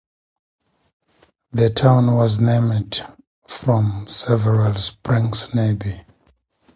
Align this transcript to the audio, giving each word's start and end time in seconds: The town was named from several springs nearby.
The 1.51 1.69
town 1.69 2.15
was 2.15 2.39
named 2.41 3.05
from 3.45 4.07
several 4.07 4.73
springs 4.73 5.53
nearby. 5.53 6.07